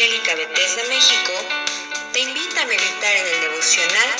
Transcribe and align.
Evangélica 0.00 0.34
Bethesda 0.34 0.82
México 0.84 1.32
te 2.14 2.20
invita 2.20 2.62
a 2.62 2.64
meditar 2.64 3.16
en 3.16 3.26
el 3.26 3.40
devocional 3.42 4.19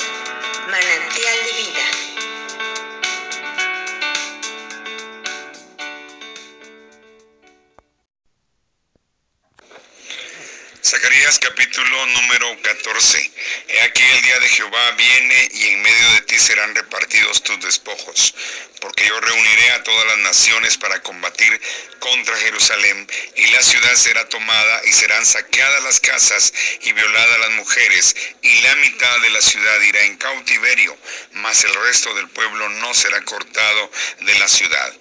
Zacarías 10.91 11.39
capítulo 11.39 12.05
número 12.07 12.61
14. 12.63 13.31
He 13.69 13.81
aquí 13.81 14.03
el 14.03 14.21
día 14.23 14.39
de 14.41 14.49
Jehová 14.49 14.91
viene 14.97 15.49
y 15.53 15.67
en 15.67 15.81
medio 15.81 16.11
de 16.15 16.21
ti 16.23 16.37
serán 16.37 16.75
repartidos 16.75 17.41
tus 17.43 17.61
despojos, 17.61 18.35
porque 18.81 19.07
yo 19.07 19.17
reuniré 19.21 19.71
a 19.71 19.83
todas 19.83 20.05
las 20.07 20.17
naciones 20.17 20.75
para 20.75 21.01
combatir 21.01 21.61
contra 21.99 22.35
Jerusalén, 22.39 23.07
y 23.37 23.45
la 23.51 23.61
ciudad 23.61 23.95
será 23.95 24.27
tomada 24.27 24.81
y 24.83 24.91
serán 24.91 25.25
saqueadas 25.25 25.81
las 25.83 26.01
casas 26.01 26.51
y 26.81 26.91
violadas 26.91 27.39
las 27.39 27.51
mujeres, 27.51 28.13
y 28.41 28.59
la 28.59 28.75
mitad 28.75 29.21
de 29.21 29.29
la 29.29 29.41
ciudad 29.41 29.79
irá 29.83 30.03
en 30.03 30.17
cautiverio, 30.17 30.97
mas 31.35 31.63
el 31.63 31.73
resto 31.73 32.13
del 32.15 32.27
pueblo 32.27 32.67
no 32.67 32.93
será 32.93 33.21
cortado 33.21 33.91
de 34.21 34.35
la 34.39 34.49
ciudad. 34.49 34.93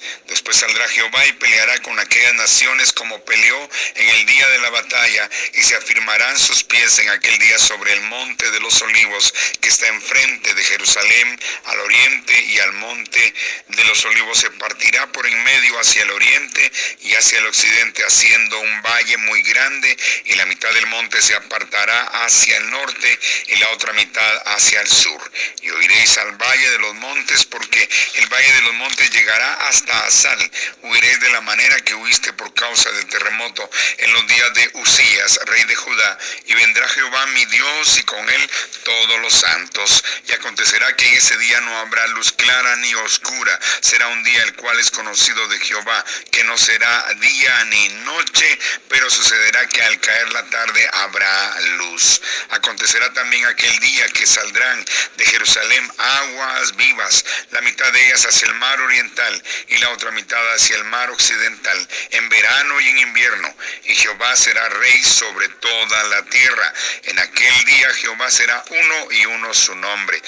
Después 0.50 0.68
saldrá 0.68 0.88
Jehová 0.88 1.26
y 1.26 1.32
peleará 1.34 1.78
con 1.82 1.96
aquellas 2.00 2.34
naciones 2.34 2.92
como 2.92 3.24
peleó 3.24 3.70
en 3.94 4.08
el 4.08 4.26
día 4.26 4.48
de 4.48 4.58
la 4.58 4.70
batalla, 4.70 5.30
y 5.54 5.62
se 5.62 5.76
afirmarán 5.76 6.36
sus 6.36 6.64
pies 6.64 6.98
en 6.98 7.08
aquel 7.08 7.38
día 7.38 7.56
sobre 7.56 7.92
el 7.92 8.00
monte 8.00 8.50
de 8.50 8.58
los 8.58 8.82
olivos 8.82 9.32
que 9.60 9.68
está 9.68 9.86
enfrente 9.86 10.52
de 10.52 10.64
Jerusalén, 10.64 11.40
al 11.66 11.78
oriente 11.78 12.42
y 12.42 12.58
al 12.58 12.72
monte 12.72 13.32
de 13.68 13.84
los 13.84 14.04
olivos 14.04 14.38
se 14.38 14.50
partirá 14.50 15.06
por 15.12 15.24
en 15.24 15.44
medio 15.44 15.78
hacia 15.78 16.02
el 16.02 16.10
oriente 16.10 16.72
y 17.02 17.14
hacia 17.14 17.38
el 17.38 17.46
occidente, 17.46 18.04
haciendo 18.04 18.58
un 18.58 18.82
valle 18.82 19.18
muy 19.18 19.42
grande, 19.42 19.96
y 20.24 20.34
la 20.34 20.46
mitad 20.46 20.72
del 20.74 20.88
monte 20.88 21.22
se 21.22 21.36
apartará 21.36 22.24
hacia 22.24 22.56
el 22.56 22.70
norte 22.70 23.18
y 23.46 23.56
la 23.56 23.68
otra 23.68 23.92
mitad 23.92 24.42
hacia 24.46 24.80
el 24.80 24.88
sur. 24.88 25.30
Y 25.62 25.70
oiréis 25.70 26.18
al 26.18 26.32
valle 26.32 26.70
de 26.70 26.78
los 26.80 26.94
montes, 26.96 27.44
porque 27.44 27.88
el 28.14 28.26
valle 28.26 28.52
de 28.52 28.62
los 28.62 28.74
montes 28.74 29.10
llegará 29.10 29.54
hasta 29.68 30.06
Asal. 30.06 30.39
Huiréis 30.82 31.20
de 31.20 31.30
la 31.30 31.40
manera 31.40 31.80
que 31.80 31.94
huiste 31.94 32.32
por 32.32 32.52
causa 32.54 32.90
del 32.92 33.06
terremoto 33.06 33.68
en 33.98 34.12
los 34.12 34.26
días 34.26 34.54
de 34.54 34.70
Usías, 34.74 35.40
rey 35.46 35.64
de 35.64 35.74
Judá, 35.74 36.18
y 36.46 36.54
vendrá 36.54 36.88
Jehová 36.88 37.26
mi 37.26 37.44
Dios 37.46 37.98
y 37.98 38.02
con 38.04 38.28
él 38.28 38.50
todos 38.84 39.20
los 39.20 39.32
santos. 39.32 40.04
Y 40.26 40.32
acontecerá 40.32 40.94
que 40.96 41.06
en 41.06 41.14
ese 41.14 41.36
día 41.38 41.60
no 41.60 41.78
habrá 41.78 42.06
luz 42.08 42.32
clara 42.32 42.76
ni 42.76 42.94
oscura, 42.94 43.58
será 43.80 44.08
un 44.08 44.22
día 44.24 44.42
el 44.44 44.54
cual 44.54 44.78
es 44.78 44.90
conocido 44.90 45.46
de 45.48 45.58
Jehová, 45.58 46.04
que 46.30 46.44
no 46.44 46.56
será 46.56 47.14
día 47.20 47.64
ni 47.66 47.88
noche, 48.04 48.58
pero 48.88 49.10
sucederá 49.10 49.66
que 49.66 49.82
al 49.82 50.00
caer 50.00 50.32
la 50.32 50.44
tarde 50.46 50.88
habrá 50.92 51.60
luz. 51.78 52.20
Acontecerá 52.50 53.12
también 53.12 53.44
aquel 53.46 53.78
día 53.80 54.08
que 54.08 54.26
saldrán 54.26 54.84
de 55.16 55.24
Jerusalén 55.24 55.92
aguas 55.98 56.76
vivas, 56.76 57.24
la 57.50 57.60
mitad 57.62 57.92
de 57.92 58.06
ellas 58.06 58.26
hacia 58.26 58.48
el 58.48 58.54
mar 58.54 58.80
oriental 58.80 59.42
y 59.68 59.78
la 59.78 59.90
otra 59.90 60.10
mitad 60.12 60.29
hacia 60.54 60.76
el 60.76 60.84
mar 60.84 61.10
occidental, 61.10 61.88
en 62.10 62.28
verano 62.28 62.80
y 62.80 62.88
en 62.88 62.98
invierno, 62.98 63.54
y 63.84 63.94
Jehová 63.94 64.36
será 64.36 64.68
rey 64.68 65.02
sobre 65.02 65.48
toda 65.48 66.04
la 66.04 66.22
tierra. 66.24 66.72
En 67.04 67.18
aquel 67.18 67.64
día 67.64 67.92
Jehová 67.94 68.30
será 68.30 68.64
uno 68.68 69.12
y 69.12 69.26
uno 69.26 69.52
su 69.54 69.74
nombre 69.74 70.20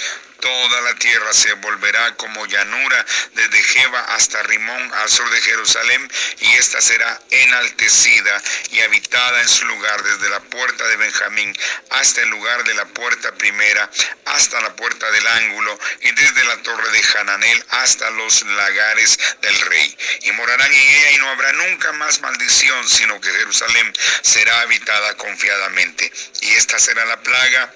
toda 0.42 0.80
la 0.80 0.94
tierra 0.96 1.32
se 1.32 1.52
volverá 1.54 2.16
como 2.16 2.44
llanura 2.46 3.06
desde 3.34 3.62
Jeba 3.62 4.00
hasta 4.16 4.42
Rimón 4.42 4.92
al 4.94 5.08
sur 5.08 5.30
de 5.30 5.40
Jerusalén, 5.40 6.10
y 6.40 6.52
ésta 6.56 6.80
será 6.80 7.20
enaltecida 7.30 8.42
y 8.72 8.80
habitada 8.80 9.40
en 9.40 9.48
su 9.48 9.64
lugar 9.66 10.02
desde 10.02 10.28
la 10.30 10.40
puerta 10.40 10.84
de 10.88 10.96
Benjamín 10.96 11.56
hasta 11.90 12.22
el 12.22 12.30
lugar 12.30 12.64
de 12.64 12.74
la 12.74 12.84
puerta 12.86 13.32
primera, 13.34 13.88
hasta 14.24 14.60
la 14.60 14.74
puerta 14.74 15.08
del 15.12 15.26
ángulo, 15.28 15.78
y 16.00 16.10
desde 16.10 16.44
la 16.44 16.56
torre 16.62 16.90
de 16.90 17.02
Hananel 17.18 17.64
hasta 17.68 18.10
los 18.10 18.42
lagares 18.42 19.18
del 19.42 19.58
rey. 19.60 19.96
Y 20.22 20.32
morarán 20.32 20.72
en 20.72 20.88
ella 20.88 21.10
y 21.12 21.18
no 21.18 21.30
habrá 21.30 21.52
nunca 21.52 21.92
más 21.92 22.20
maldición, 22.20 22.88
sino 22.88 23.20
que 23.20 23.30
Jerusalén 23.30 23.92
será 24.22 24.60
habitada 24.62 25.16
confiadamente. 25.16 26.12
Y 26.40 26.50
esta 26.54 26.80
será 26.80 27.04
la 27.04 27.22
plaga 27.22 27.72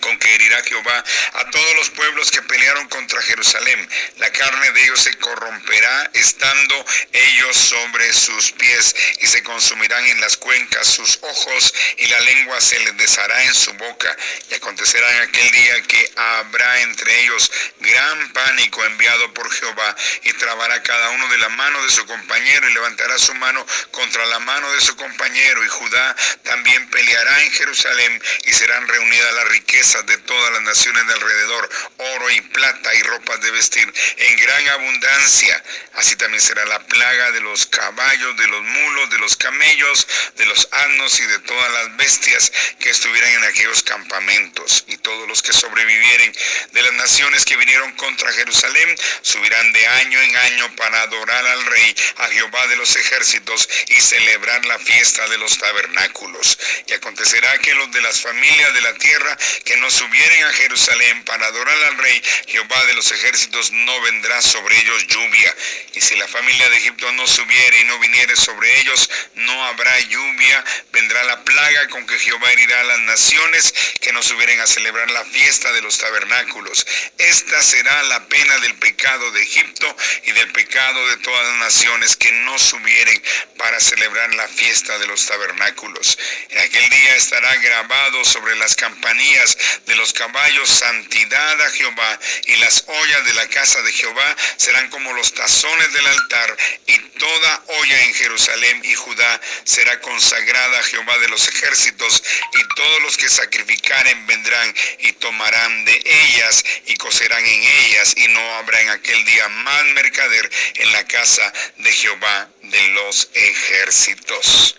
con 0.00 0.18
que 0.18 0.34
herirá 0.34 0.62
Jehová 0.62 1.04
a 1.34 1.50
todos 1.50 1.76
los 1.76 1.90
pueblos 1.90 2.30
que 2.30 2.42
pelearon 2.42 2.88
contra 2.88 3.20
Jerusalén. 3.22 3.88
La 4.18 4.30
carne 4.30 4.70
de 4.72 4.82
ellos 4.84 5.02
se 5.02 5.16
corromperá 5.18 6.10
estando 6.14 6.86
ellos 7.12 7.56
sobre 7.56 8.12
sus 8.12 8.52
pies 8.52 8.94
y 9.20 9.26
se 9.26 9.42
consumirán 9.42 10.04
en 10.06 10.20
las 10.20 10.36
cuencas 10.36 10.86
sus 10.86 11.18
ojos 11.22 11.74
y 11.98 12.06
la 12.06 12.20
lengua 12.20 12.60
se 12.60 12.78
les 12.80 12.96
deshará 12.96 13.44
en 13.44 13.54
su 13.54 13.72
boca. 13.74 14.16
Y 14.50 14.54
acontecerá 14.54 15.10
en 15.16 15.22
aquel 15.28 15.50
día 15.50 15.82
que 15.82 16.12
habrá 16.16 16.80
entre 16.80 17.20
ellos 17.20 17.50
gran 17.80 18.32
pánico 18.32 18.84
enviado 18.84 19.32
por 19.34 19.50
Jehová 19.52 19.96
y 20.24 20.32
trabará 20.34 20.82
cada 20.82 21.10
uno 21.10 21.28
de 21.28 21.38
la 21.38 21.48
mano 21.50 21.82
de 21.82 21.90
su 21.90 22.04
compañero 22.06 22.68
y 22.68 22.74
levantará 22.74 23.18
su 23.18 23.34
mano 23.34 23.66
contra 23.90 24.24
la 24.26 24.38
mano 24.40 24.72
de 24.72 24.80
su 24.80 24.96
compañero 24.96 25.64
y 25.64 25.68
Judá 25.68 26.16
también 26.44 26.88
peleará 26.90 27.42
en 27.42 27.52
Jerusalén 27.52 28.22
y 28.46 28.52
serán 28.52 28.86
reunidas 28.88 29.34
las 29.34 29.48
riquezas 29.48 29.89
de 29.90 30.16
todas 30.18 30.52
las 30.52 30.62
naciones 30.62 31.04
de 31.06 31.14
alrededor, 31.14 31.70
oro 31.96 32.30
y 32.30 32.40
plata 32.42 32.94
y 32.94 33.02
ropas 33.02 33.40
de 33.40 33.50
vestir 33.50 33.92
en 34.18 34.36
gran 34.36 34.68
abundancia. 34.68 35.64
Así 35.94 36.14
también 36.14 36.40
será 36.40 36.64
la 36.66 36.78
plaga 36.86 37.32
de 37.32 37.40
los 37.40 37.66
caballos, 37.66 38.36
de 38.36 38.46
los 38.46 38.62
mulos, 38.62 39.10
de 39.10 39.18
los 39.18 39.36
camellos, 39.36 40.06
de 40.36 40.46
los 40.46 40.68
asnos 40.70 41.20
y 41.20 41.26
de 41.26 41.38
todas 41.40 41.72
las 41.72 41.96
bestias 41.96 42.52
que 42.78 42.90
estuvieran 42.90 43.32
en 43.32 43.44
aquellos 43.44 43.82
campamentos. 43.82 44.84
Y 44.86 44.96
todos 44.98 45.28
los 45.28 45.42
que 45.42 45.52
sobrevivieren 45.52 46.32
de 46.72 46.82
las 46.82 46.92
naciones 46.92 47.44
que 47.44 47.56
vinieron 47.56 47.92
contra 47.92 48.32
Jerusalén 48.32 48.96
subirán 49.22 49.72
de 49.72 49.86
año 49.86 50.20
en 50.20 50.36
año 50.36 50.76
para 50.76 51.02
adorar 51.02 51.46
al 51.46 51.66
Rey, 51.66 51.96
a 52.18 52.28
Jehová 52.28 52.66
de 52.68 52.76
los 52.76 52.94
ejércitos 52.94 53.68
y 53.88 54.00
celebrar 54.00 54.64
la 54.66 54.78
fiesta 54.78 55.26
de 55.28 55.38
los 55.38 55.58
tabernáculos. 55.58 56.58
Y 56.86 56.92
acontecerá 56.92 57.58
que 57.58 57.74
los 57.74 57.90
de 57.90 58.00
las 58.02 58.20
familias 58.20 58.72
de 58.72 58.80
la 58.82 58.94
tierra 58.94 59.36
que 59.64 59.76
no 59.80 59.90
subieren 59.90 60.44
a 60.44 60.52
Jerusalén 60.52 61.24
para 61.24 61.46
adorar 61.46 61.76
al 61.84 61.98
rey 61.98 62.22
Jehová 62.46 62.84
de 62.86 62.94
los 62.94 63.10
ejércitos, 63.10 63.72
no 63.72 64.00
vendrá 64.02 64.40
sobre 64.42 64.78
ellos 64.78 65.06
lluvia. 65.06 65.56
Y 65.94 66.00
si 66.00 66.16
la 66.16 66.28
familia 66.28 66.68
de 66.68 66.76
Egipto 66.76 67.10
no 67.12 67.26
subiere 67.26 67.80
y 67.80 67.84
no 67.84 67.98
viniere 67.98 68.36
sobre 68.36 68.80
ellos, 68.80 69.10
no 69.34 69.64
habrá 69.66 69.98
lluvia. 70.00 70.64
Vendrá 70.92 71.24
la 71.24 71.42
plaga 71.44 71.88
con 71.88 72.06
que 72.06 72.18
Jehová 72.18 72.52
herirá 72.52 72.80
a 72.80 72.84
las 72.84 73.00
naciones 73.00 73.74
que 74.00 74.12
no 74.12 74.22
subieren 74.22 74.60
a 74.60 74.66
celebrar 74.66 75.10
la 75.10 75.24
fiesta 75.24 75.72
de 75.72 75.82
los 75.82 75.98
tabernáculos. 75.98 76.86
Esta 77.18 77.62
será 77.62 78.02
la 78.04 78.26
pena 78.28 78.58
del 78.58 78.74
pecado 78.76 79.30
de 79.32 79.42
Egipto 79.42 79.96
y 80.24 80.32
del 80.32 80.52
pecado 80.52 81.08
de 81.08 81.16
todas 81.18 81.46
las 81.48 81.56
naciones 81.56 82.16
que 82.16 82.32
no 82.32 82.58
subieren 82.58 83.22
para 83.56 83.80
celebrar 83.80 84.34
la 84.34 84.48
fiesta 84.48 84.98
de 84.98 85.06
los 85.06 85.26
tabernáculos. 85.26 86.18
En 86.50 86.58
aquel 86.58 86.88
día 86.88 87.16
estará 87.16 87.54
grabado 87.56 88.24
sobre 88.24 88.56
las 88.56 88.74
campanillas 88.74 89.56
de 89.86 89.96
los 89.96 90.12
caballos 90.12 90.68
santidad 90.68 91.60
a 91.60 91.70
Jehová, 91.70 92.18
y 92.46 92.56
las 92.56 92.84
ollas 92.86 93.24
de 93.24 93.34
la 93.34 93.48
casa 93.48 93.82
de 93.82 93.92
Jehová 93.92 94.36
serán 94.56 94.88
como 94.90 95.12
los 95.12 95.32
tazones 95.34 95.92
del 95.92 96.06
altar, 96.06 96.56
y 96.86 96.98
toda 96.98 97.62
olla 97.66 98.02
en 98.02 98.14
Jerusalén 98.14 98.82
y 98.84 98.94
Judá 98.94 99.40
será 99.64 100.00
consagrada 100.00 100.78
a 100.78 100.82
Jehová 100.82 101.18
de 101.18 101.28
los 101.28 101.48
ejércitos, 101.48 102.22
y 102.54 102.74
todos 102.74 103.02
los 103.02 103.16
que 103.16 103.28
sacrificaren 103.28 104.26
vendrán 104.26 104.74
y 105.00 105.12
tomarán 105.12 105.84
de 105.84 106.02
ellas 106.04 106.64
y 106.86 106.96
cocerán 106.96 107.44
en 107.44 107.62
ellas, 107.62 108.14
y 108.16 108.28
no 108.28 108.54
habrá 108.56 108.80
en 108.80 108.90
aquel 108.90 109.24
día 109.24 109.48
más 109.48 109.84
mercader 109.86 110.50
en 110.74 110.92
la 110.92 111.06
casa 111.06 111.52
de 111.78 111.92
Jehová 111.92 112.48
de 112.70 112.88
los 112.90 113.28
ejércitos. 113.34 114.76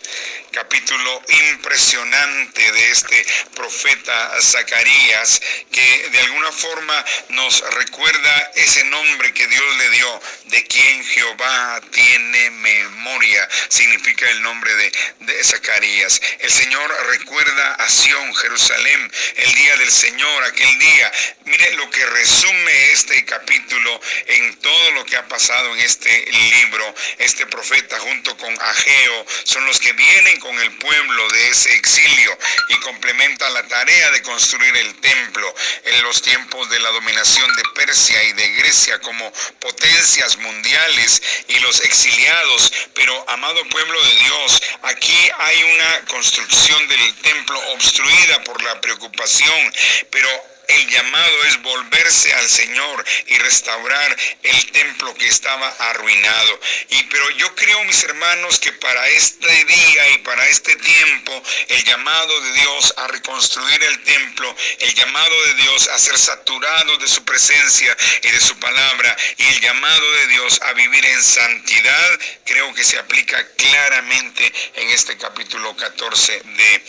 Capítulo 0.52 1.24
impresionante 1.52 2.72
de 2.74 2.92
este 2.92 3.26
profeta 3.56 4.42
Zacarías, 4.42 5.42
que 5.72 6.10
de 6.10 6.20
alguna 6.20 6.52
forma 6.52 7.06
nos 7.30 7.62
recuerda 7.76 8.52
ese 8.56 8.84
nombre 8.86 9.34
que 9.34 9.48
Dios 9.48 9.78
le 9.78 9.90
dio, 9.92 10.22
de 10.46 10.68
quien 10.68 11.06
Jehová 11.06 11.82
tiene 11.92 12.50
memoria, 12.52 13.48
significa 13.70 14.30
el 14.30 14.42
nombre 14.42 14.76
de, 14.76 14.92
de 15.20 15.44
Zacarías. 15.44 16.22
El 16.40 16.52
Señor 16.52 17.08
recuerda 17.12 17.76
a 17.76 17.90
Sión, 17.90 18.36
Jerusalén, 18.36 19.12
el 19.38 19.54
día 19.54 19.78
del 19.78 19.92
Señor, 19.92 20.44
aquel 20.44 20.80
día. 20.80 21.12
Mire 21.46 21.74
lo 21.76 21.90
que 21.90 22.06
resume 22.08 22.92
este 22.92 23.24
capítulo 23.24 24.02
en 24.28 24.56
todo 24.58 24.92
lo 24.92 25.06
que 25.06 25.16
ha 25.16 25.28
pasado 25.30 25.74
en 25.76 25.82
este 25.82 26.26
libro, 26.30 26.94
este 27.20 27.46
profeta 27.46 27.81
junto 28.00 28.36
con 28.38 28.62
Ageo, 28.62 29.26
son 29.44 29.66
los 29.66 29.80
que 29.80 29.94
vienen 29.94 30.40
con 30.40 30.58
el 30.60 30.72
pueblo 30.78 31.30
de 31.30 31.50
ese 31.50 31.74
exilio 31.74 32.38
y 32.70 32.76
complementan 32.78 33.54
la 33.54 33.64
tarea 33.68 34.12
de 34.12 34.22
construir 34.22 34.76
el 34.78 34.96
templo 34.96 35.54
en 35.86 36.04
los 36.04 36.22
tiempos 36.22 36.70
de 36.70 36.80
la 36.80 36.90
dominación 36.90 37.54
de 37.56 37.64
Persia 37.76 38.24
y 38.24 38.34
de 38.34 38.50
Grecia 38.54 39.00
como 39.00 39.32
potencias 39.60 40.38
mundiales 40.38 41.22
y 41.48 41.60
los 41.60 41.82
exiliados. 41.82 42.72
Pero, 42.94 43.30
amado 43.30 43.64
pueblo 43.70 44.04
de 44.04 44.16
Dios, 44.16 44.62
aquí 44.84 45.30
hay 45.40 45.64
una 45.64 46.06
construcción 46.06 46.88
del 46.88 47.16
templo 47.22 47.60
obstruida 47.74 48.44
por 48.44 48.62
la 48.64 48.80
preocupación, 48.82 49.74
pero 50.10 50.51
el 50.68 50.90
llamado 50.90 51.44
es 51.46 51.62
volverse 51.62 52.34
al 52.34 52.50
Señor 52.50 53.06
y 53.28 53.38
restaurar 53.38 54.18
el 54.44 54.72
templo 54.72 55.14
que 55.16 55.28
estaba 55.28 55.68
arruinado. 55.68 56.60
Y 56.90 57.04
pero 57.04 57.30
yo 57.32 57.54
creo, 57.56 57.84
mis 57.86 58.04
hermanos, 58.04 58.60
que 58.60 58.72
para 58.74 59.08
este 59.10 59.66
día 59.66 60.10
y 60.12 60.18
para 60.20 60.48
este 60.48 60.76
tiempo, 60.76 61.44
el 61.68 61.84
llamado 61.84 62.42
de 62.42 62.54
Dios 62.54 62.94
a 62.98 63.08
reconstruir 63.08 63.84
el 63.84 64.04
templo, 64.04 64.56
el 64.80 64.94
llamado 64.94 65.46
de 65.46 65.54
Dios 65.56 65.88
a 65.90 66.00
ser 66.00 66.18
saturado 66.18 66.98
de 66.98 67.08
su 67.08 67.24
presencia 67.24 67.96
y 68.24 68.30
de 68.30 68.40
su 68.40 68.58
palabra, 68.60 69.16
y 69.38 69.44
el 69.44 69.62
llamado 69.62 70.12
de 70.14 70.28
Dios 70.28 70.60
a 70.64 70.74
vivir 70.74 71.06
en 71.06 71.24
santidad, 71.24 72.20
creo 72.46 72.74
que 72.74 72.84
se 72.84 73.00
aplica 73.00 73.46
claramente 73.56 74.52
en 74.76 74.90
este 74.90 75.18
capítulo 75.18 75.76
14 75.76 76.42
de 76.44 76.84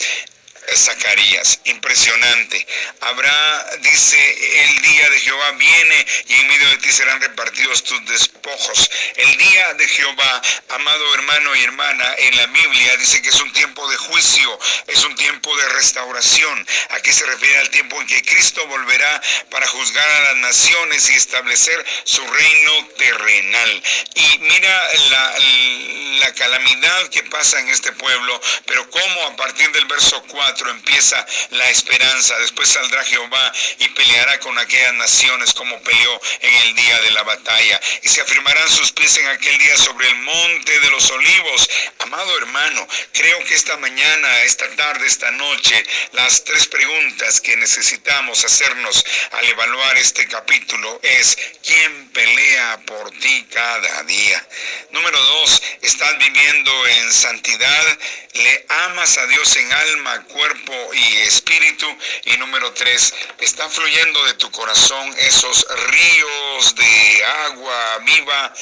Zacarías, 0.74 1.60
impresionante. 1.64 2.66
Habrá, 3.00 3.76
dice, 3.80 4.62
el 4.64 4.82
día 4.82 5.10
de 5.10 5.20
Jehová 5.20 5.50
viene 5.52 6.06
y 6.28 6.34
en 6.34 6.48
medio 6.48 6.68
de 6.70 6.76
ti 6.78 6.92
serán 6.92 7.20
repartidos 7.20 7.84
tus 7.84 8.04
despojos. 8.06 8.90
El 9.16 9.36
día 9.36 9.74
de 9.74 9.88
Jehová, 9.88 10.42
amado 10.70 11.14
hermano 11.14 11.54
y 11.56 11.64
hermana, 11.64 12.14
en 12.18 12.36
la 12.36 12.46
Biblia 12.46 12.96
dice 12.96 13.20
que 13.20 13.28
es 13.28 13.40
un 13.40 13.52
tiempo 13.52 13.88
de 13.90 13.96
juicio, 13.96 14.58
es 14.86 15.04
un 15.04 15.14
tiempo 15.16 15.54
de 15.56 15.68
restauración. 15.70 16.66
Aquí 16.90 17.12
se 17.12 17.26
refiere 17.26 17.58
al 17.58 17.70
tiempo 17.70 18.00
en 18.00 18.06
que 18.06 18.22
Cristo 18.22 18.66
volverá 18.68 19.20
para 19.50 19.66
juzgar 19.66 20.08
a 20.08 20.20
las 20.32 20.36
naciones 20.36 21.10
y 21.10 21.14
establecer 21.14 21.84
su 22.04 22.26
reino 22.26 22.88
terrenal. 22.96 23.82
Y 24.14 24.38
mira 24.38 24.88
la, 25.10 25.38
la 26.20 26.34
calamidad 26.34 27.08
que 27.08 27.22
pasa 27.24 27.60
en 27.60 27.68
este 27.68 27.92
pueblo, 27.92 28.40
pero 28.66 28.88
cómo 28.90 29.22
a 29.26 29.36
partir 29.36 29.70
del 29.72 29.84
verso 29.86 30.22
4, 30.28 30.51
empieza 30.70 31.26
la 31.50 31.68
esperanza. 31.70 32.38
Después 32.38 32.68
saldrá 32.68 33.04
Jehová 33.04 33.52
y 33.78 33.88
peleará 33.88 34.38
con 34.40 34.58
aquellas 34.58 34.94
naciones 34.94 35.52
como 35.52 35.80
peleó 35.82 36.20
en 36.40 36.54
el 36.54 36.74
día 36.74 37.00
de 37.00 37.10
la 37.12 37.22
batalla. 37.22 37.80
Y 38.02 38.08
se 38.08 38.20
afirmarán 38.20 38.68
sus 38.68 38.92
pies 38.92 39.16
en 39.16 39.28
aquel 39.28 39.58
día 39.58 39.76
sobre 39.76 40.08
el 40.08 40.16
monte 40.16 40.80
de 40.80 40.90
los 40.90 41.10
olivos. 41.10 41.70
Amado 41.98 42.36
hermano, 42.38 42.88
creo 43.12 43.44
que 43.44 43.54
esta 43.54 43.76
mañana, 43.78 44.42
esta 44.42 44.68
tarde, 44.76 45.06
esta 45.06 45.30
noche, 45.32 45.84
las 46.12 46.44
tres 46.44 46.66
preguntas 46.66 47.40
que 47.40 47.56
necesitamos 47.56 48.44
hacernos 48.44 49.04
al 49.32 49.48
evaluar 49.48 49.96
este 49.96 50.26
capítulo 50.26 51.00
es, 51.02 51.36
¿quién 51.64 52.08
pelea 52.10 52.80
por 52.86 53.10
ti 53.12 53.46
cada 53.52 54.02
día? 54.04 54.46
Número 54.90 55.18
dos, 55.18 55.62
¿estás 55.80 56.18
viviendo 56.18 56.86
en 56.86 57.12
santidad? 57.12 57.98
¿Le 58.34 58.66
amas 58.68 59.18
a 59.18 59.26
Dios 59.26 59.56
en 59.56 59.72
alma, 59.72 60.24
y 60.92 61.20
espíritu. 61.20 61.86
Y 62.24 62.36
número 62.38 62.72
tres, 62.72 63.14
está 63.38 63.68
fluyendo 63.68 64.24
de 64.24 64.34
tu 64.34 64.50
corazón 64.50 65.14
esos 65.18 65.66
ríos 65.86 66.74
de 66.74 67.24
agua 67.46 67.98
viva 68.04 68.52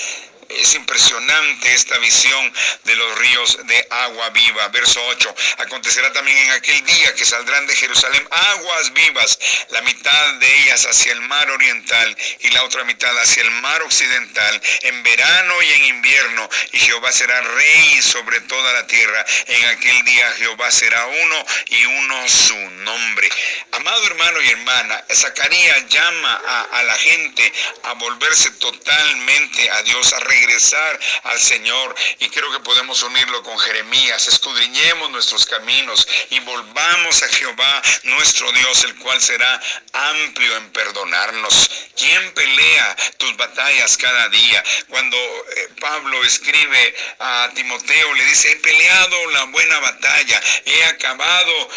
es 0.57 0.75
impresionante 0.75 1.75
esta 1.75 1.99
visión 1.99 2.53
de 2.85 2.97
los 2.97 3.19
ríos 3.19 3.59
de 3.67 3.87
agua 3.91 4.31
viva. 4.31 4.69
Verso 4.69 5.05
8. 5.07 5.35
Acontecerá 5.59 6.13
también 6.13 6.39
en 6.39 6.51
aquel 6.53 6.85
día 6.85 7.15
que 7.15 7.25
saldrán 7.25 7.67
de 7.67 7.75
Jerusalén 7.75 8.27
aguas 8.31 8.93
vivas, 8.93 9.39
la 9.71 9.83
mitad 9.83 10.35
de 10.35 10.61
ellas 10.63 10.87
hacia 10.87 11.13
el 11.13 11.21
mar 11.23 11.51
oriental 11.51 12.17
y 12.41 12.51
la 12.51 12.65
otra 12.65 12.85
mitad 12.85 13.17
hacia 13.19 13.43
el 13.43 13.51
mar 13.51 13.83
occidental, 13.83 14.63
en 14.83 15.03
verano 15.03 15.63
y 15.63 15.73
en 15.73 15.85
invierno. 15.87 16.49
Y 16.73 16.79
Jehová 16.79 17.13
será 17.13 17.41
rey 17.41 18.03
sobre 18.03 18.41
toda 18.43 18.73
la 18.73 18.87
tierra. 18.87 19.25
En 19.47 19.65
aquel 19.67 20.05
día 20.05 20.33
Jehová 20.39 20.71
será 20.71 21.07
uno 21.07 21.47
y 21.69 21.85
uno 21.85 22.29
su 22.29 22.57
nombre. 22.57 23.29
Amado 23.73 24.07
hermano 24.07 24.41
y 24.43 24.49
hermana, 24.49 25.05
Zacarías 25.13 25.89
llama 25.89 26.43
a, 26.73 26.83
la 26.83 26.95
gente 26.97 27.53
a 27.85 27.93
volverse 27.95 28.51
totalmente 28.53 29.71
a 29.71 29.83
Dios, 29.83 30.13
a 30.13 30.21
regresar 30.41 30.99
al 31.25 31.39
Señor. 31.39 31.95
Y 32.19 32.29
creo 32.29 32.51
que 32.53 32.61
podemos 32.61 33.03
unirlo 33.03 33.43
con 33.43 33.59
Jeremías. 33.59 34.27
Escudriñemos 34.29 35.11
nuestros 35.11 35.47
caminos 35.47 36.07
y 36.31 36.41
volvamos 36.41 37.23
a 37.23 37.29
Jehová, 37.29 37.83
nuestro 38.05 38.51
Dios, 38.53 38.85
el 38.85 38.97
cual 38.97 39.21
será 39.21 39.61
amplio 39.93 40.57
en 40.57 40.71
perdonarnos. 40.71 41.71
¿Quién 41.97 42.33
pelea 42.33 42.97
tus 43.19 43.37
batallas 43.37 43.97
cada 43.97 44.29
día? 44.29 44.63
Cuando 44.89 45.17
eh, 45.17 45.69
Pablo 45.81 46.25
escribe 46.25 46.95
a 47.19 47.51
Timoteo, 47.55 48.15
le 48.15 48.25
dice, 48.25 48.53
he 48.53 48.57
peleado 48.57 49.31
la 49.31 49.45
buena 49.45 49.79
batalla, 49.81 50.41
he 50.65 50.85
acabado 50.85 51.71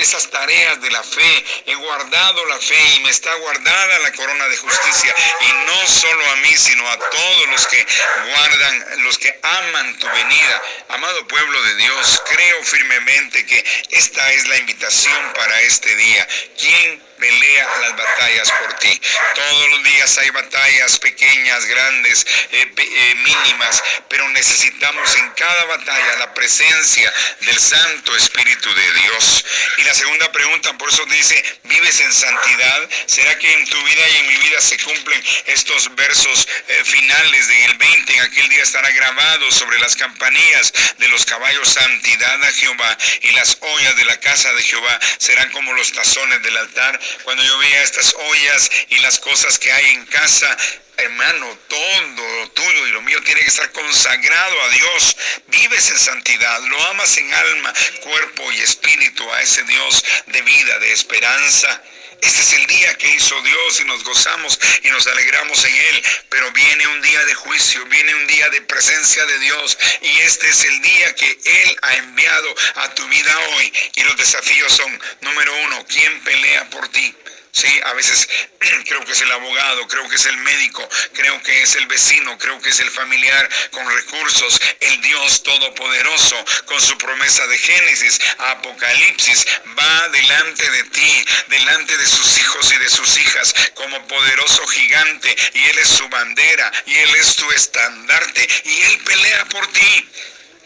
esas 0.00 0.28
tareas 0.30 0.80
de 0.80 0.90
la 0.90 1.02
fe, 1.02 1.44
he 1.66 1.74
guardado 1.74 2.44
la 2.46 2.58
fe 2.58 2.94
y 2.96 3.00
me 3.00 3.10
está 3.10 3.32
guardada 3.36 3.98
la 4.00 4.12
corona 4.12 4.48
de 4.48 4.56
justicia. 4.56 5.14
Y 5.40 5.66
no 5.66 5.86
solo 5.86 6.30
a 6.30 6.36
mí, 6.36 6.56
sino 6.56 6.88
a 6.88 6.98
todos 6.98 7.48
los 7.52 7.66
que 7.66 7.86
guardan, 8.26 9.04
los 9.04 9.18
que 9.18 9.38
aman 9.42 9.98
tu 9.98 10.06
venida. 10.08 10.62
Amado 10.88 11.26
pueblo 11.28 11.62
de 11.62 11.74
Dios, 11.76 12.22
creo 12.28 12.64
firmemente 12.64 13.46
que 13.46 13.64
esta 13.90 14.32
es 14.32 14.48
la 14.48 14.56
invitación 14.56 15.32
para 15.34 15.60
este 15.62 15.94
día. 15.94 16.28
¿Quién 16.58 17.02
pelea 17.22 17.68
las 17.82 17.96
batallas 17.96 18.50
por 18.50 18.72
ti. 18.78 19.00
Todos 19.36 19.70
los 19.70 19.84
días 19.84 20.18
hay 20.18 20.30
batallas 20.30 20.98
pequeñas, 20.98 21.64
grandes, 21.66 22.26
eh, 22.50 22.74
eh, 22.76 23.14
mínimas, 23.14 23.80
pero 24.08 24.28
necesitamos 24.30 25.14
en 25.14 25.30
cada 25.30 25.64
batalla 25.66 26.16
la 26.16 26.34
presencia 26.34 27.12
del 27.42 27.60
Santo 27.60 28.16
Espíritu 28.16 28.74
de 28.74 28.92
Dios. 28.94 29.44
Y 29.78 29.84
la 29.84 29.94
segunda 29.94 30.32
pregunta, 30.32 30.76
por 30.78 30.88
eso 30.88 31.04
dice, 31.06 31.44
¿vives 31.62 32.00
en 32.00 32.12
santidad? 32.12 32.90
¿Será 33.06 33.38
que 33.38 33.52
en 33.52 33.68
tu 33.68 33.80
vida 33.84 34.08
y 34.08 34.16
en 34.16 34.26
mi 34.26 34.36
vida 34.38 34.60
se 34.60 34.78
cumplen 34.78 35.24
estos 35.46 35.94
versos 35.94 36.48
eh, 36.66 36.82
finales 36.84 37.46
del 37.46 37.74
20? 37.76 38.14
En 38.14 38.20
aquel 38.22 38.48
día 38.48 38.64
estará 38.64 38.90
grabado 38.90 39.52
sobre 39.52 39.78
las 39.78 39.94
campanillas 39.94 40.72
de 40.98 41.06
los 41.06 41.24
caballos 41.24 41.68
santidad 41.68 42.42
a 42.42 42.52
Jehová 42.52 42.98
y 43.20 43.30
las 43.30 43.56
ollas 43.60 43.94
de 43.94 44.04
la 44.06 44.18
casa 44.18 44.52
de 44.54 44.62
Jehová 44.62 44.98
serán 45.18 45.50
como 45.52 45.72
los 45.72 45.92
tazones 45.92 46.42
del 46.42 46.56
altar 46.56 46.98
cuando 47.24 47.42
yo 47.42 47.58
veía 47.58 47.82
estas 47.82 48.14
ollas 48.14 48.70
y 48.88 48.98
las 48.98 49.18
cosas 49.18 49.58
que 49.58 49.72
hay 49.72 49.90
en 49.90 50.06
casa, 50.06 50.56
hermano, 50.96 51.58
todo 51.68 52.00
lo 52.02 52.50
tuyo 52.50 52.86
y 52.86 52.92
lo 52.92 53.02
mío 53.02 53.22
tiene 53.22 53.40
que 53.40 53.48
estar 53.48 53.70
consagrado 53.72 54.62
a 54.62 54.68
Dios. 54.70 55.16
Vives 55.48 55.90
en 55.90 55.98
santidad, 55.98 56.60
lo 56.62 56.86
amas 56.86 57.16
en 57.16 57.32
alma, 57.32 57.72
cuerpo 58.02 58.52
y 58.52 58.60
espíritu 58.60 59.30
a 59.32 59.42
ese 59.42 59.62
Dios 59.64 60.04
de 60.26 60.42
vida, 60.42 60.78
de 60.78 60.92
esperanza. 60.92 61.82
Este 62.22 62.40
es 62.40 62.52
el 62.52 62.66
día 62.68 62.96
que 62.98 63.10
hizo 63.10 63.40
Dios 63.42 63.80
y 63.80 63.84
nos 63.84 64.04
gozamos 64.04 64.58
y 64.84 64.88
nos 64.90 65.06
alegramos 65.08 65.64
en 65.64 65.74
Él. 65.74 66.04
Pero 66.28 66.52
viene 66.52 66.86
un 66.86 67.02
día 67.02 67.24
de 67.24 67.34
juicio, 67.34 67.84
viene 67.86 68.14
un 68.14 68.26
día 68.28 68.48
de 68.50 68.62
presencia 68.62 69.26
de 69.26 69.38
Dios. 69.40 69.76
Y 70.02 70.20
este 70.20 70.48
es 70.48 70.64
el 70.64 70.80
día 70.82 71.14
que 71.16 71.38
Él 71.44 71.76
ha 71.82 71.96
enviado 71.96 72.54
a 72.76 72.94
tu 72.94 73.06
vida 73.08 73.38
hoy. 73.56 73.72
Y 73.96 74.04
los 74.04 74.16
desafíos 74.16 74.72
son, 74.72 75.02
número 75.20 75.52
uno, 75.64 75.84
¿quién 75.88 76.20
pelea 76.20 76.70
por 76.70 76.88
ti? 76.90 77.12
Sí, 77.54 77.68
a 77.84 77.92
veces 77.92 78.26
creo 78.86 79.04
que 79.04 79.12
es 79.12 79.20
el 79.20 79.30
abogado, 79.30 79.86
creo 79.86 80.08
que 80.08 80.16
es 80.16 80.24
el 80.24 80.38
médico, 80.38 80.88
creo 81.12 81.42
que 81.42 81.62
es 81.62 81.76
el 81.76 81.86
vecino, 81.86 82.38
creo 82.38 82.58
que 82.62 82.70
es 82.70 82.80
el 82.80 82.90
familiar 82.90 83.46
con 83.70 83.88
recursos, 83.94 84.58
el 84.80 85.00
Dios 85.02 85.42
todopoderoso 85.42 86.42
con 86.64 86.80
su 86.80 86.96
promesa 86.96 87.46
de 87.46 87.58
Génesis, 87.58 88.18
Apocalipsis, 88.38 89.46
va 89.78 90.08
delante 90.08 90.70
de 90.70 90.82
ti, 90.84 91.24
delante 91.48 91.98
de 91.98 92.06
sus 92.06 92.38
hijos 92.38 92.72
y 92.72 92.78
de 92.78 92.88
sus 92.88 93.18
hijas 93.18 93.54
como 93.74 94.08
poderoso 94.08 94.66
gigante 94.68 95.36
y 95.52 95.64
Él 95.66 95.78
es 95.78 95.88
su 95.88 96.08
bandera 96.08 96.72
y 96.86 96.96
Él 96.96 97.14
es 97.16 97.36
tu 97.36 97.50
estandarte 97.50 98.48
y 98.64 98.80
Él 98.80 98.98
pelea 99.04 99.44
por 99.46 99.66
ti. 99.72 100.08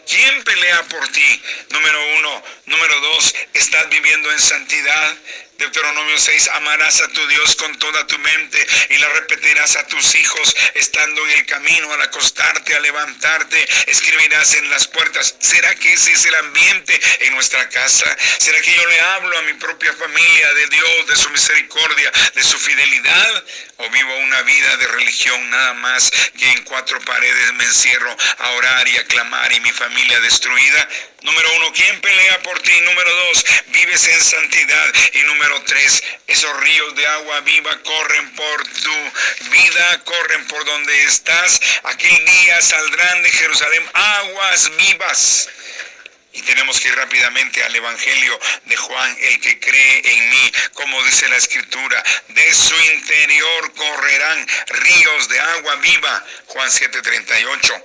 ¿Quién 0.07 0.41
pelea 0.45 0.83
por 0.83 1.05
ti? 1.09 1.41
Número 1.69 2.15
uno. 2.15 2.43
Número 2.65 2.99
dos, 3.01 3.35
¿estás 3.53 3.89
viviendo 3.89 4.31
en 4.31 4.39
santidad? 4.39 5.17
Deuteronomio 5.57 6.19
6, 6.19 6.49
amarás 6.53 7.01
a 7.01 7.07
tu 7.07 7.27
Dios 7.27 7.55
con 7.55 7.75
toda 7.79 8.05
tu 8.05 8.17
mente 8.19 8.67
y 8.91 8.97
la 8.97 9.09
repetirás 9.09 9.75
a 9.75 9.87
tus 9.87 10.13
hijos 10.13 10.55
estando 10.75 11.25
en 11.25 11.31
el 11.31 11.45
camino, 11.47 11.91
al 11.93 12.01
acostarte, 12.01 12.75
al 12.75 12.83
levantarte, 12.83 13.67
escribirás 13.87 14.53
en 14.53 14.69
las 14.69 14.87
puertas. 14.87 15.35
¿Será 15.39 15.73
que 15.75 15.93
ese 15.93 16.11
es 16.11 16.25
el 16.25 16.35
ambiente 16.35 16.99
en 17.21 17.33
nuestra 17.33 17.67
casa? 17.69 18.15
¿Será 18.37 18.61
que 18.61 18.73
yo 18.73 18.85
le 18.85 18.99
hablo 19.01 19.37
a 19.37 19.41
mi 19.43 19.53
propia 19.53 19.91
familia 19.93 20.53
de 20.53 20.67
Dios, 20.67 21.07
de 21.07 21.15
su 21.15 21.29
misericordia, 21.31 22.11
de 22.35 22.43
su 22.43 22.59
fidelidad? 22.59 23.43
¿O 23.77 23.89
vivo 23.89 24.15
una 24.17 24.41
vida 24.43 24.77
de 24.77 24.87
religión 24.87 25.49
nada 25.49 25.73
más 25.75 26.11
que 26.37 26.49
en 26.49 26.63
cuatro 26.63 26.99
paredes 27.01 27.53
me 27.53 27.63
encierro 27.63 28.15
a 28.39 28.51
orar 28.51 28.87
y 28.87 28.97
a 28.97 29.05
clamar 29.05 29.51
y 29.53 29.59
mi 29.61 29.71
familia 29.71 30.19
destruida? 30.19 30.87
Número 31.27 31.55
uno, 31.57 31.73
¿quién 31.73 31.99
pelea 31.99 32.41
por 32.41 32.57
ti? 32.61 32.71
Número 32.85 33.13
dos, 33.13 33.45
vives 33.67 34.07
en 34.07 34.21
santidad. 34.21 34.93
Y 35.11 35.23
número 35.23 35.61
tres, 35.63 36.01
esos 36.25 36.57
ríos 36.61 36.95
de 36.95 37.05
agua 37.05 37.41
viva 37.41 37.77
corren 37.83 38.31
por 38.33 38.63
tu 38.63 39.11
vida, 39.51 40.03
corren 40.05 40.47
por 40.47 40.63
donde 40.63 41.03
estás. 41.03 41.59
Aquel 41.83 42.25
día 42.25 42.61
saldrán 42.61 43.23
de 43.23 43.29
Jerusalén 43.29 43.89
aguas 43.93 44.71
vivas. 44.77 45.49
Y 46.37 46.41
tenemos 46.43 46.79
que 46.79 46.89
ir 46.89 46.95
rápidamente 46.95 47.63
al 47.63 47.75
Evangelio 47.75 48.39
de 48.65 48.75
Juan, 48.75 49.17
el 49.21 49.41
que 49.41 49.59
cree 49.59 50.01
en 50.05 50.29
mí, 50.29 50.51
como 50.73 51.03
dice 51.03 51.27
la 51.29 51.37
Escritura, 51.37 52.03
de 52.27 52.53
su 52.53 52.75
interior 52.93 53.73
correrán 53.73 54.47
ríos 54.67 55.29
de 55.29 55.39
agua 55.39 55.75
viva. 55.77 56.25
Juan 56.45 56.69
7:38 56.69 57.83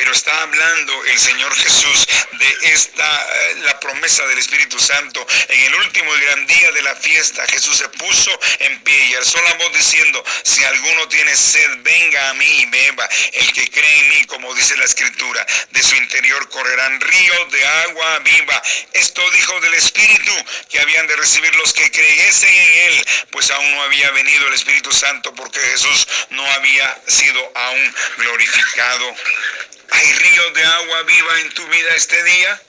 pero 0.00 0.12
está 0.12 0.42
hablando 0.42 1.04
el 1.04 1.18
Señor 1.18 1.54
Jesús 1.56 2.06
de 2.32 2.72
esta, 2.72 3.04
eh, 3.04 3.54
la 3.64 3.78
promesa 3.80 4.26
del 4.28 4.38
Espíritu 4.38 4.78
Santo. 4.78 5.26
En 5.48 5.60
el 5.60 5.74
último 5.74 6.16
y 6.16 6.20
gran 6.20 6.46
día 6.46 6.72
de 6.72 6.82
la 6.82 6.96
fiesta, 6.96 7.46
Jesús 7.48 7.76
se 7.76 7.88
puso 7.90 8.30
en 8.60 8.80
pie 8.82 9.04
y 9.06 9.14
alzó 9.14 9.38
la 9.42 9.52
voz 9.54 9.72
diciendo, 9.74 10.24
si 10.42 10.64
alguno 10.64 11.06
tiene 11.08 11.36
sed, 11.36 11.70
venga 11.82 12.30
a 12.30 12.34
mí 12.34 12.46
y 12.46 12.66
beba. 12.66 13.06
El 13.34 13.52
que 13.52 13.70
cree 13.70 14.00
en 14.00 14.08
mí, 14.08 14.24
como 14.24 14.54
dice 14.54 14.74
la 14.78 14.86
Escritura, 14.86 15.46
de 15.70 15.82
su 15.82 15.94
interior 15.96 16.48
correrán 16.48 16.98
ríos 16.98 17.52
de 17.52 17.66
agua 17.66 17.89
viva. 18.22 18.62
Esto 18.92 19.28
dijo 19.30 19.60
del 19.60 19.74
Espíritu 19.74 20.32
que 20.68 20.80
habían 20.80 21.06
de 21.06 21.16
recibir 21.16 21.54
los 21.56 21.72
que 21.72 21.90
creyesen 21.90 22.54
en 22.54 22.92
Él, 22.92 23.06
pues 23.30 23.50
aún 23.50 23.70
no 23.72 23.82
había 23.82 24.10
venido 24.10 24.46
el 24.48 24.54
Espíritu 24.54 24.92
Santo 24.92 25.34
porque 25.34 25.60
Jesús 25.60 26.06
no 26.30 26.44
había 26.52 27.00
sido 27.06 27.52
aún 27.54 27.94
glorificado. 28.18 29.14
¿Hay 29.90 30.12
ríos 30.12 30.54
de 30.54 30.64
agua 30.64 31.02
viva 31.02 31.40
en 31.40 31.50
tu 31.54 31.66
vida 31.66 31.94
este 31.96 32.22
día? 32.22 32.62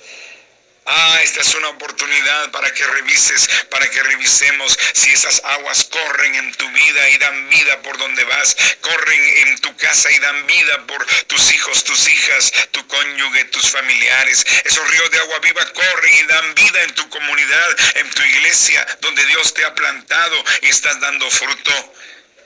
Ah, 0.94 1.22
esta 1.24 1.40
es 1.40 1.56
una 1.56 1.70
oportunidad 1.70 2.52
para 2.52 2.70
que 2.74 2.86
revises, 2.86 3.48
para 3.70 3.90
que 3.90 4.04
revisemos 4.04 4.78
si 4.92 5.10
esas 5.14 5.42
aguas 5.46 5.86
corren 5.86 6.36
en 6.36 6.54
tu 6.56 6.70
vida 6.70 7.10
y 7.12 7.18
dan 7.18 7.50
vida 7.50 7.82
por 7.82 7.98
donde 7.98 8.22
vas, 8.26 8.58
corren 8.82 9.48
en 9.48 9.58
tu 9.60 9.74
casa 9.78 10.12
y 10.12 10.20
dan 10.20 10.46
vida 10.48 10.86
por 10.88 11.06
tus 11.28 11.54
hijos, 11.54 11.86
tus 11.86 12.10
hijas, 12.10 12.52
tu 12.72 12.86
cónyuge, 12.88 13.46
tus 13.46 13.70
familiares. 13.70 14.46
Esos 14.66 14.86
ríos 14.90 15.10
de 15.12 15.20
agua 15.20 15.40
viva 15.40 15.66
corren 15.72 16.14
y 16.14 16.24
dan 16.24 16.56
vida 16.56 16.84
en 16.84 16.94
tu 16.94 17.08
comunidad, 17.08 17.70
en 17.96 18.10
tu 18.10 18.22
iglesia, 18.24 18.86
donde 19.00 19.26
Dios 19.28 19.54
te 19.54 19.64
ha 19.64 19.74
plantado 19.74 20.44
y 20.64 20.68
estás 20.68 21.00
dando 21.00 21.32
fruto. 21.32 21.94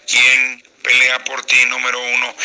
¿Quién 0.07 0.63
pelea 0.83 1.23
por 1.23 1.43
ti? 1.47 1.65
Número 1.65 1.99
uno, 1.99 2.35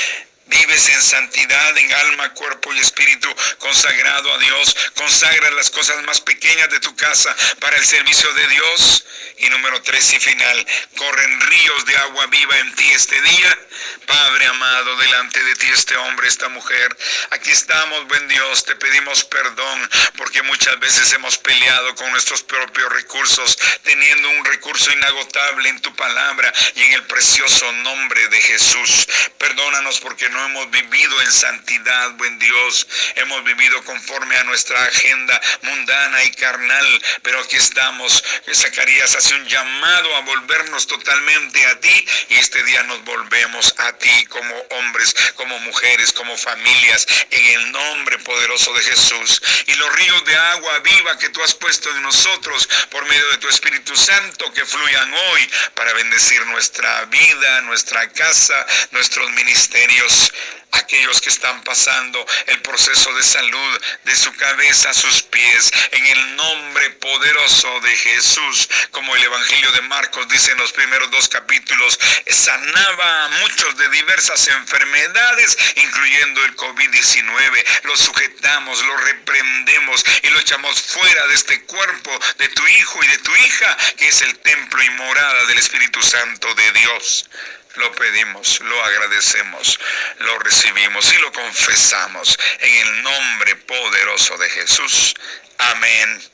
Vives 0.50 0.88
en 0.88 1.02
santidad, 1.02 1.78
en 1.78 1.92
alma, 1.92 2.35
cuerpo 2.35 2.73
y 2.75 2.80
espíritu, 2.80 3.33
consagrado 3.59 4.35
a 4.35 4.38
Dios. 4.38 4.76
Consagra 4.95 5.50
las 5.52 5.71
cosas 5.71 6.02
más 6.02 6.21
pequeñas 6.21 6.69
de 6.71 6.80
tu 6.80 6.95
casa 6.97 7.35
para 7.61 7.76
el 7.76 7.85
servicio 7.85 8.33
de 8.35 8.47
Dios. 8.49 9.04
Y 9.38 9.49
número 9.49 9.80
tres 9.83 10.12
y 10.12 10.21
final, 10.21 10.66
corren 10.97 11.40
ríos 11.40 11.87
de 11.87 11.97
agua 11.97 12.26
viva 12.26 12.59
en 12.59 12.75
ti 12.75 12.92
este 12.92 13.21
día. 13.23 13.59
Padre 14.07 14.47
amado, 14.47 14.97
delante 14.97 15.42
de 15.42 15.54
ti 15.54 15.66
este 15.73 15.97
hombre, 15.97 16.28
esta 16.28 16.49
mujer. 16.49 16.97
Aquí 17.30 17.50
estamos, 17.50 18.07
buen 18.09 18.28
Dios, 18.28 18.64
te 18.64 18.75
pedimos 18.76 19.25
perdón 19.25 19.90
porque 20.16 20.42
muchas 20.42 20.78
veces 20.80 21.12
hemos 21.12 21.38
peleado 21.38 21.95
con 21.95 22.11
nuestros 22.11 22.42
propios 22.42 22.92
recursos, 22.92 23.57
teniendo 23.85 24.28
un 24.30 24.45
recurso 24.45 24.92
inagotable 24.92 25.69
en 25.69 25.80
tu 25.80 25.95
palabra 25.97 26.52
y 26.75 26.83
en 26.83 26.92
el 26.95 27.02
precioso 27.04 27.73
nombre 27.73 28.28
de 28.28 28.40
Jesús. 28.40 29.07
Perdónanos 29.38 30.00
porque 30.00 30.28
no 30.28 30.40
hemos 30.47 30.71
vivido 30.71 31.21
en 31.23 31.33
santidad, 31.33 32.11
buen 32.13 32.39
Dios. 32.39 32.87
Hemos 33.17 33.45
vivido 33.45 33.83
conforme 33.85 34.37
a 34.37 34.45
nuestra 34.45 34.83
agenda 34.85 35.41
mundana 35.63 36.25
y 36.25 36.31
carnal. 36.33 37.03
Pero 37.23 37.41
aquí 37.41 37.57
estamos. 37.57 38.23
Zacarías 38.53 39.15
hace 39.17 39.35
un 39.35 39.47
llamado 39.47 40.17
a 40.17 40.21
volvernos 40.21 40.87
totalmente 40.87 41.65
a 41.67 41.81
ti 41.81 42.07
y 42.29 42.35
este 42.37 42.63
día 42.65 42.83
nos 42.85 43.03
volvemos 43.05 43.75
a 43.79 43.93
ti 43.99 44.27
como 44.27 44.55
hombres, 44.71 45.15
como 45.35 45.59
mujeres, 45.61 46.13
como 46.13 46.37
familias, 46.37 47.07
en 47.31 47.45
el 47.47 47.73
nombre 47.73 48.19
poderoso 48.19 48.73
de 48.75 48.83
Jesús. 48.83 49.43
Y 49.67 49.75
los 49.75 49.93
ríos 49.95 50.25
de 50.25 50.37
agua 50.37 50.79
viva 50.81 51.19
que 51.19 51.31
tú 51.31 51.43
has 51.43 51.55
puesto 51.55 51.91
en 51.91 52.03
nosotros 52.03 52.69
por 52.91 53.05
medio 53.07 53.29
de 53.31 53.39
tu 53.39 53.49
Espíritu 53.49 53.97
Santo 53.97 54.53
que 54.53 54.65
fluyan 54.67 55.15
hoy 55.15 55.51
para 55.75 55.93
bendecir 55.95 56.45
nuestra 56.47 57.05
vida, 57.07 57.61
nuestra 57.63 58.09
casa, 58.13 58.67
nuestros 58.91 59.31
ministerios 59.31 60.30
aquellos 60.73 61.21
que 61.21 61.29
están 61.29 61.63
pasando 61.63 62.25
el 62.47 62.61
proceso 62.63 63.13
de 63.15 63.23
salud 63.23 63.81
de 64.05 64.17
su 64.17 64.33
cabeza 64.35 64.91
a 64.91 64.95
sus 64.95 65.23
pies, 65.23 65.71
en 65.93 66.07
el 66.07 66.37
nombre 66.37 66.91
poderoso 66.91 67.81
de 67.81 67.97
Jesús, 67.97 68.69
como 68.91 69.15
el 69.17 69.23
Evangelio 69.23 69.73
de 69.73 69.83
Marcos 69.83 70.29
dice 70.29 70.53
en 70.53 70.59
los 70.59 70.73
primeros 70.73 71.11
dos 71.11 71.29
capítulos, 71.29 71.99
sanaba 72.29 73.25
a 73.25 73.29
muchos 73.41 73.77
de 73.77 73.89
diversas 73.91 74.49
enfermedades, 74.49 75.57
incluyendo 75.77 76.45
el 76.45 76.57
COVID-19. 76.57 77.65
Lo 77.85 77.97
sujetamos, 77.97 78.85
lo 78.85 78.97
reprendemos 78.99 80.05
y 80.23 80.29
lo 80.31 80.41
echamos 80.41 80.81
fuera 80.83 81.27
de 81.29 81.35
este 81.35 81.63
cuerpo 81.63 82.19
de 82.39 82.49
tu 82.49 82.67
hijo 82.67 83.05
y 83.05 83.09
de 83.09 83.19
tu 83.19 83.35
hija, 83.37 83.77
que 83.97 84.09
es 84.09 84.23
el 84.23 84.39
templo 84.39 84.83
y 84.83 84.91
morada 84.91 85.45
del 85.47 85.59
Espíritu 85.59 86.03
Santo 86.03 86.55
de 86.55 86.73
Dios 86.73 87.29
lo 87.75 87.93
pedimos, 87.93 88.61
lo 88.61 88.85
agradecemos, 88.85 89.79
lo 90.19 90.39
recibimos 90.39 91.12
y 91.12 91.19
lo 91.19 91.33
confesamos 91.33 92.39
en 92.59 92.75
el 92.75 93.03
nombre 93.03 93.57
poderoso 93.57 94.37
de 94.39 94.50
Jesús. 94.50 95.15
Amén, 95.59 96.31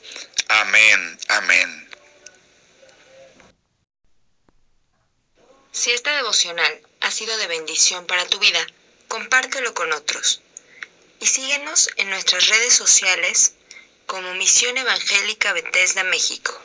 amén, 0.47 1.19
amén. 1.29 1.89
Si 5.71 5.91
esta 5.91 6.15
devocional 6.15 6.81
ha 7.01 7.11
sido 7.11 7.37
de 7.37 7.47
bendición 7.47 8.07
para 8.07 8.25
tu 8.25 8.39
vida, 8.39 8.65
compártelo 9.07 9.73
con 9.75 9.91
otros. 9.93 10.41
Y 11.19 11.27
síguenos 11.27 11.89
en 11.97 12.09
nuestras 12.09 12.47
redes 12.47 12.73
sociales 12.73 13.53
como 14.07 14.33
Misión 14.35 14.77
Evangélica 14.77 15.53
Bethesda 15.53 16.03
México. 16.03 16.59